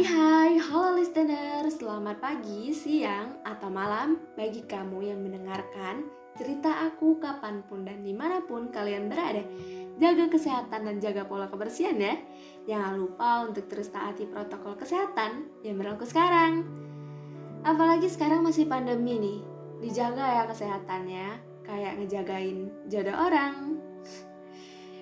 Hai 0.00 0.08
hai, 0.16 0.52
halo 0.56 0.96
listener, 0.96 1.68
selamat 1.68 2.24
pagi, 2.24 2.72
siang, 2.72 3.36
atau 3.44 3.68
malam 3.68 4.16
bagi 4.32 4.64
kamu 4.64 5.12
yang 5.12 5.20
mendengarkan 5.20 6.08
cerita 6.40 6.88
aku 6.88 7.20
kapan 7.20 7.60
pun 7.68 7.84
dan 7.84 8.00
di 8.00 8.16
mana 8.16 8.40
pun 8.40 8.72
kalian 8.72 9.12
berada. 9.12 9.44
Jaga 10.00 10.32
kesehatan 10.32 10.88
dan 10.88 10.96
jaga 11.04 11.28
pola 11.28 11.52
kebersihan 11.52 12.00
ya. 12.00 12.16
Jangan 12.64 12.96
lupa 12.96 13.44
untuk 13.44 13.68
terus 13.68 13.92
taati 13.92 14.24
protokol 14.24 14.80
kesehatan 14.80 15.52
yang 15.68 15.76
berlaku 15.76 16.08
sekarang. 16.08 16.64
Apalagi 17.60 18.08
sekarang 18.08 18.40
masih 18.40 18.64
pandemi 18.72 19.20
nih, 19.20 19.44
dijaga 19.84 20.24
ya 20.24 20.42
kesehatannya, 20.48 21.26
kayak 21.60 22.00
ngejagain 22.00 22.72
jodoh 22.88 23.20
orang. 23.20 23.76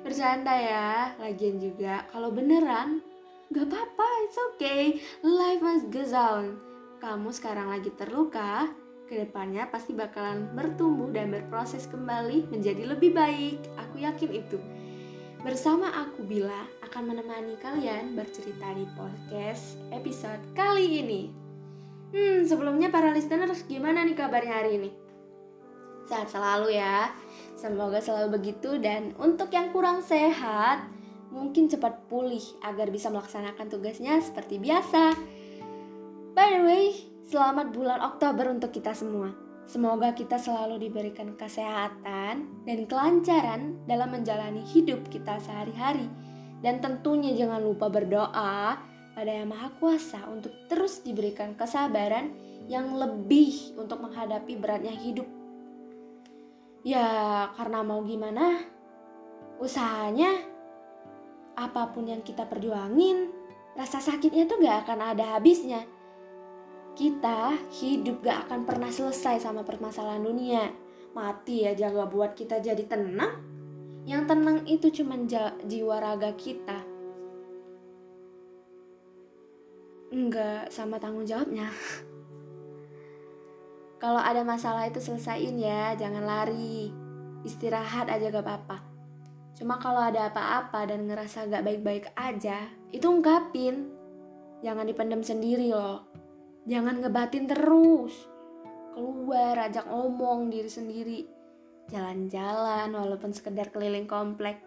Bercanda 0.00 0.56
ya, 0.56 1.12
lagian 1.20 1.60
juga 1.60 2.08
kalau 2.08 2.32
beneran 2.32 3.04
Gak 3.46 3.70
apa-apa, 3.70 4.08
it's 4.26 4.38
okay. 4.52 4.98
Life 5.22 5.62
must 5.62 5.86
go 5.94 6.02
on. 6.18 6.58
Kamu 6.98 7.30
sekarang 7.30 7.70
lagi 7.70 7.94
terluka, 7.94 8.66
ke 9.06 9.22
depannya 9.22 9.70
pasti 9.70 9.94
bakalan 9.94 10.50
bertumbuh 10.50 11.14
dan 11.14 11.30
berproses 11.30 11.86
kembali 11.86 12.50
menjadi 12.50 12.90
lebih 12.90 13.14
baik. 13.14 13.62
Aku 13.78 14.02
yakin 14.02 14.30
itu. 14.34 14.58
Bersama 15.46 15.94
aku 15.94 16.26
Bila 16.26 16.66
akan 16.90 17.14
menemani 17.14 17.54
kalian 17.62 18.18
bercerita 18.18 18.66
di 18.74 18.82
podcast 18.98 19.78
episode 19.94 20.42
kali 20.58 21.06
ini. 21.06 21.30
Hmm, 22.10 22.42
sebelumnya 22.42 22.90
para 22.90 23.14
listener 23.14 23.46
gimana 23.70 24.02
nih 24.02 24.18
kabarnya 24.18 24.54
hari 24.58 24.70
ini? 24.74 24.90
Sehat 26.10 26.34
selalu 26.34 26.74
ya. 26.74 27.14
Semoga 27.54 28.02
selalu 28.02 28.42
begitu 28.42 28.74
dan 28.82 29.14
untuk 29.22 29.54
yang 29.54 29.70
kurang 29.70 30.02
sehat, 30.02 30.86
mungkin 31.36 31.68
cepat 31.68 32.08
pulih 32.08 32.40
agar 32.64 32.88
bisa 32.88 33.12
melaksanakan 33.12 33.68
tugasnya 33.68 34.24
seperti 34.24 34.56
biasa. 34.56 35.12
By 36.32 36.48
the 36.56 36.62
way, 36.64 36.86
selamat 37.28 37.76
bulan 37.76 38.00
Oktober 38.00 38.48
untuk 38.48 38.72
kita 38.72 38.96
semua. 38.96 39.36
Semoga 39.68 40.16
kita 40.16 40.40
selalu 40.40 40.88
diberikan 40.88 41.36
kesehatan 41.36 42.64
dan 42.64 42.78
kelancaran 42.88 43.82
dalam 43.84 44.16
menjalani 44.16 44.64
hidup 44.64 45.04
kita 45.12 45.36
sehari-hari. 45.44 46.08
Dan 46.64 46.80
tentunya 46.80 47.36
jangan 47.36 47.60
lupa 47.60 47.92
berdoa 47.92 48.80
pada 49.12 49.30
Yang 49.30 49.48
Maha 49.52 49.68
Kuasa 49.76 50.20
untuk 50.32 50.54
terus 50.72 51.04
diberikan 51.04 51.52
kesabaran 51.52 52.32
yang 52.70 52.96
lebih 52.96 53.76
untuk 53.76 54.00
menghadapi 54.00 54.56
beratnya 54.56 54.94
hidup. 54.94 55.26
Ya, 56.86 57.50
karena 57.58 57.82
mau 57.82 58.06
gimana, 58.06 58.62
usahanya 59.58 60.55
apa 61.56 61.88
pun 61.88 62.04
yang 62.04 62.20
kita 62.20 62.44
perjuangin, 62.44 63.32
rasa 63.72 63.96
sakitnya 63.96 64.44
tuh 64.44 64.60
gak 64.60 64.84
akan 64.84 65.16
ada 65.16 65.24
habisnya. 65.36 65.88
Kita 66.92 67.56
hidup 67.80 68.20
gak 68.20 68.48
akan 68.48 68.68
pernah 68.68 68.92
selesai 68.92 69.40
sama 69.40 69.64
permasalahan 69.64 70.20
dunia. 70.20 70.68
Mati 71.16 71.64
aja 71.64 71.88
gak 71.88 72.12
buat 72.12 72.36
kita 72.36 72.60
jadi 72.60 72.84
tenang. 72.84 73.40
Yang 74.04 74.22
tenang 74.28 74.58
itu 74.68 74.86
cuma 75.00 75.16
jiwa 75.64 75.96
raga 75.96 76.36
kita. 76.36 76.84
Enggak 80.12 80.68
sama 80.68 81.00
tanggung 81.00 81.24
jawabnya. 81.24 81.72
Kalau 84.02 84.20
ada 84.20 84.44
masalah 84.44 84.84
itu 84.84 85.00
selesaiin 85.00 85.56
ya, 85.56 85.96
jangan 85.96 86.20
lari. 86.20 86.92
Istirahat 87.48 88.12
aja 88.12 88.28
gak 88.28 88.44
apa-apa 88.44 88.95
Cuma 89.56 89.80
kalau 89.80 90.04
ada 90.04 90.28
apa-apa 90.28 90.84
dan 90.84 91.08
ngerasa 91.08 91.48
gak 91.48 91.64
baik-baik 91.64 92.12
aja, 92.12 92.68
itu 92.92 93.08
ungkapin. 93.08 93.88
Jangan 94.60 94.84
dipendam 94.84 95.24
sendiri 95.24 95.72
loh. 95.72 96.04
Jangan 96.68 97.00
ngebatin 97.00 97.48
terus. 97.48 98.12
Keluar, 98.92 99.56
ajak 99.64 99.88
ngomong 99.88 100.52
diri 100.52 100.68
sendiri. 100.68 101.20
Jalan-jalan 101.88 102.92
walaupun 102.92 103.32
sekedar 103.32 103.72
keliling 103.72 104.04
komplek. 104.04 104.60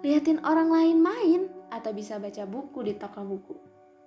Liatin 0.00 0.40
orang 0.40 0.72
lain 0.72 0.98
main 1.04 1.42
atau 1.68 1.92
bisa 1.92 2.16
baca 2.16 2.48
buku 2.48 2.80
di 2.80 2.96
toko 2.96 3.20
buku. 3.28 3.56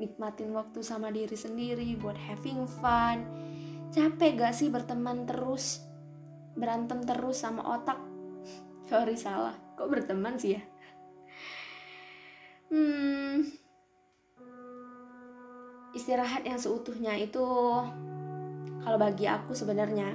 Nikmatin 0.00 0.52
waktu 0.56 0.80
sama 0.80 1.12
diri 1.12 1.36
sendiri 1.36 1.92
buat 2.00 2.16
having 2.16 2.64
fun. 2.80 3.20
Capek 3.92 4.40
gak 4.40 4.56
sih 4.56 4.72
berteman 4.72 5.28
terus? 5.28 5.84
Berantem 6.56 7.04
terus 7.04 7.44
sama 7.44 7.64
otak? 7.76 8.00
Sorry 8.88 9.16
salah 9.16 9.65
kok 9.76 9.92
berteman 9.92 10.40
sih 10.40 10.56
ya? 10.56 10.62
Hmm. 12.72 13.46
Istirahat 15.94 16.42
yang 16.42 16.58
seutuhnya 16.58 17.14
itu 17.16 17.44
kalau 18.82 18.98
bagi 18.98 19.30
aku 19.30 19.54
sebenarnya 19.54 20.12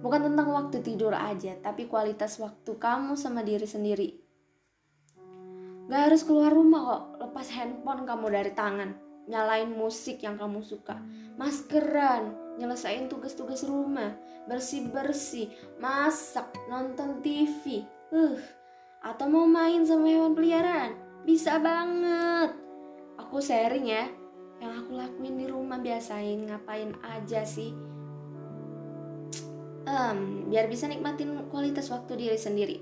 bukan 0.00 0.32
tentang 0.32 0.48
waktu 0.52 0.80
tidur 0.80 1.12
aja 1.12 1.56
tapi 1.60 1.84
kualitas 1.86 2.40
waktu 2.40 2.72
kamu 2.80 3.14
sama 3.18 3.44
diri 3.44 3.68
sendiri. 3.68 4.08
Gak 5.90 6.06
harus 6.06 6.22
keluar 6.22 6.54
rumah 6.54 6.80
kok, 6.86 7.04
lepas 7.18 7.50
handphone 7.50 8.06
kamu 8.06 8.26
dari 8.30 8.52
tangan, 8.54 8.94
nyalain 9.26 9.74
musik 9.74 10.22
yang 10.22 10.38
kamu 10.38 10.62
suka, 10.62 10.94
maskeran, 11.34 12.30
nyelesain 12.62 13.10
tugas-tugas 13.10 13.66
rumah, 13.66 14.14
bersih-bersih, 14.46 15.50
masak, 15.82 16.46
nonton 16.70 17.18
TV. 17.26 17.82
Uh, 18.14 18.38
atau 19.00 19.26
mau 19.32 19.48
main 19.48 19.80
sama 19.84 20.08
hewan 20.08 20.36
peliharaan? 20.36 20.92
Bisa 21.24 21.56
banget. 21.56 22.52
Aku 23.16 23.40
sharing 23.40 23.88
ya 23.88 24.08
yang 24.60 24.76
aku 24.84 24.92
lakuin 24.92 25.40
di 25.40 25.48
rumah 25.48 25.80
biasain 25.80 26.44
ngapain 26.44 26.92
aja 27.00 27.40
sih. 27.48 27.72
Um, 29.88 30.52
biar 30.52 30.68
bisa 30.68 30.84
nikmatin 30.84 31.48
kualitas 31.48 31.88
waktu 31.88 32.20
diri 32.20 32.36
sendiri. 32.36 32.76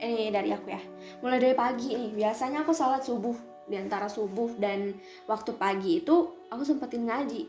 Ini 0.00 0.32
dari 0.32 0.48
aku 0.56 0.72
ya. 0.72 0.80
Mulai 1.20 1.38
dari 1.38 1.56
pagi 1.56 1.92
nih 1.92 2.16
biasanya 2.16 2.64
aku 2.64 2.72
sholat 2.72 3.04
subuh. 3.04 3.36
Di 3.68 3.76
antara 3.76 4.08
subuh 4.08 4.56
dan 4.56 4.96
waktu 5.28 5.52
pagi 5.60 6.00
itu 6.00 6.48
aku 6.48 6.64
sempetin 6.64 7.04
ngaji. 7.04 7.44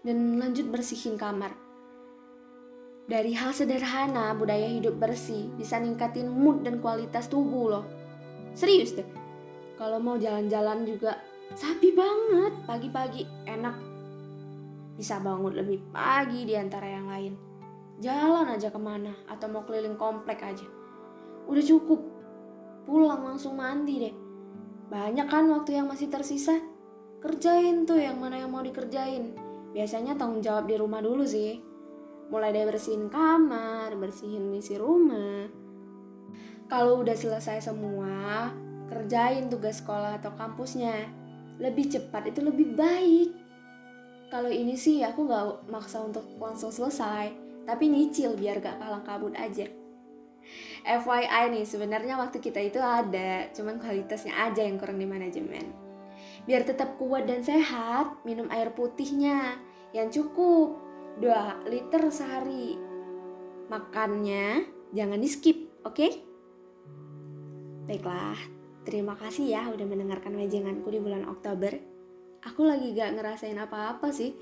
Dan 0.00 0.40
lanjut 0.40 0.72
bersihin 0.72 1.20
kamar 1.20 1.52
dari 3.02 3.34
hal 3.34 3.50
sederhana, 3.50 4.30
budaya 4.30 4.70
hidup 4.70 4.94
bersih 4.94 5.50
bisa 5.58 5.74
ningkatin 5.82 6.30
mood 6.30 6.62
dan 6.62 6.78
kualitas 6.78 7.26
tubuh 7.26 7.66
loh. 7.66 7.84
Serius 8.54 8.94
deh. 8.94 9.06
Kalau 9.74 9.98
mau 9.98 10.14
jalan-jalan 10.14 10.86
juga 10.86 11.18
sapi 11.58 11.90
banget 11.90 12.54
pagi-pagi 12.62 13.26
enak. 13.50 13.74
Bisa 14.94 15.18
bangun 15.18 15.50
lebih 15.50 15.82
pagi 15.90 16.46
di 16.46 16.54
antara 16.54 16.86
yang 16.86 17.10
lain. 17.10 17.34
Jalan 17.98 18.54
aja 18.54 18.70
ke 18.70 18.78
mana 18.78 19.18
atau 19.26 19.50
mau 19.50 19.66
keliling 19.66 19.98
komplek 19.98 20.38
aja. 20.38 20.66
Udah 21.50 21.64
cukup. 21.64 21.98
Pulang 22.86 23.26
langsung 23.26 23.58
mandi 23.58 23.98
deh. 23.98 24.14
Banyak 24.94 25.26
kan 25.26 25.50
waktu 25.50 25.82
yang 25.82 25.90
masih 25.90 26.06
tersisa. 26.06 26.54
Kerjain 27.18 27.82
tuh 27.82 27.98
yang 27.98 28.22
mana 28.22 28.38
yang 28.38 28.54
mau 28.54 28.62
dikerjain. 28.62 29.34
Biasanya 29.74 30.14
tanggung 30.14 30.44
jawab 30.44 30.70
di 30.70 30.78
rumah 30.78 31.02
dulu 31.02 31.26
sih 31.26 31.71
mulai 32.32 32.48
dari 32.48 32.64
bersihin 32.64 33.12
kamar, 33.12 33.92
bersihin 34.00 34.48
misi 34.48 34.80
rumah. 34.80 35.52
Kalau 36.64 37.04
udah 37.04 37.12
selesai 37.12 37.68
semua, 37.68 38.48
kerjain 38.88 39.52
tugas 39.52 39.84
sekolah 39.84 40.16
atau 40.16 40.32
kampusnya. 40.32 41.12
Lebih 41.60 41.92
cepat 41.92 42.32
itu 42.32 42.40
lebih 42.40 42.72
baik. 42.72 43.30
Kalau 44.32 44.48
ini 44.48 44.80
sih 44.80 45.04
aku 45.04 45.28
gak 45.28 45.68
maksa 45.68 46.00
untuk 46.00 46.24
langsung 46.40 46.72
selesai, 46.72 47.28
tapi 47.68 47.92
nyicil 47.92 48.32
biar 48.32 48.64
gak 48.64 48.80
kalang 48.80 49.04
kabut 49.04 49.36
aja. 49.36 49.68
FYI 50.88 51.52
nih, 51.52 51.68
sebenarnya 51.68 52.16
waktu 52.16 52.40
kita 52.40 52.64
itu 52.64 52.80
ada, 52.80 53.52
cuman 53.52 53.76
kualitasnya 53.76 54.32
aja 54.32 54.64
yang 54.64 54.80
kurang 54.80 54.96
di 54.96 55.04
manajemen. 55.04 55.68
Biar 56.48 56.64
tetap 56.64 56.96
kuat 56.96 57.28
dan 57.28 57.44
sehat, 57.44 58.24
minum 58.24 58.48
air 58.48 58.72
putihnya 58.72 59.60
yang 59.92 60.08
cukup 60.08 60.80
2 61.20 61.68
liter 61.68 62.02
sehari. 62.08 62.80
Makannya 63.68 64.64
jangan 64.96 65.20
di 65.20 65.28
skip, 65.28 65.84
oke? 65.84 65.92
Okay? 65.92 66.12
Baiklah, 67.84 68.38
terima 68.88 69.12
kasih 69.20 69.52
ya 69.52 69.68
udah 69.68 69.84
mendengarkan 69.84 70.32
wejenganku 70.38 70.88
di 70.88 71.02
bulan 71.02 71.28
Oktober. 71.28 71.76
Aku 72.42 72.64
lagi 72.64 72.96
gak 72.96 73.12
ngerasain 73.18 73.58
apa-apa 73.60 74.08
sih. 74.08 74.32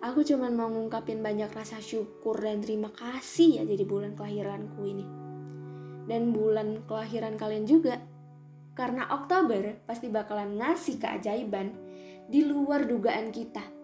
Aku 0.00 0.24
cuma 0.24 0.48
mau 0.48 0.72
ngungkapin 0.72 1.20
banyak 1.20 1.52
rasa 1.52 1.78
syukur 1.78 2.40
dan 2.40 2.64
terima 2.64 2.88
kasih 2.90 3.60
ya 3.60 3.62
jadi 3.68 3.84
bulan 3.84 4.16
kelahiranku 4.16 4.80
ini. 4.82 5.06
Dan 6.08 6.34
bulan 6.34 6.82
kelahiran 6.88 7.38
kalian 7.38 7.68
juga. 7.68 8.00
Karena 8.74 9.06
Oktober 9.12 9.84
pasti 9.84 10.08
bakalan 10.08 10.56
ngasih 10.56 10.96
keajaiban 10.96 11.68
di 12.26 12.46
luar 12.48 12.88
dugaan 12.88 13.28
kita 13.28 13.79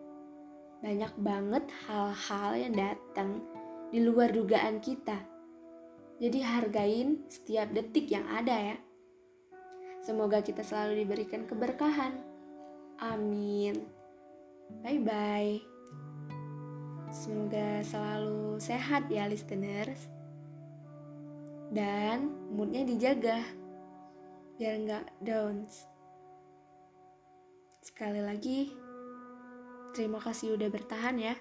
banyak 0.85 1.13
banget 1.21 1.65
hal-hal 1.89 2.51
yang 2.57 2.75
datang 2.77 3.41
di 3.89 4.03
luar 4.03 4.33
dugaan 4.33 4.83
kita. 4.83 5.17
Jadi 6.17 6.39
hargain 6.41 7.29
setiap 7.29 7.73
detik 7.73 8.09
yang 8.09 8.25
ada 8.29 8.75
ya. 8.75 8.77
Semoga 10.01 10.41
kita 10.41 10.65
selalu 10.65 11.05
diberikan 11.05 11.45
keberkahan. 11.45 12.17
Amin. 13.03 13.85
Bye 14.81 15.03
bye. 15.03 15.61
Semoga 17.13 17.85
selalu 17.85 18.57
sehat 18.61 19.09
ya 19.13 19.29
listeners. 19.29 20.09
Dan 21.69 22.33
moodnya 22.55 22.87
dijaga 22.87 23.43
biar 24.57 24.75
nggak 24.87 25.07
down. 25.21 25.69
Sekali 27.85 28.25
lagi, 28.25 28.73
terima 29.97 30.21
kasih 30.21 30.61
udah 30.61 30.69
bertahan 30.69 31.17
ya. 31.17 31.35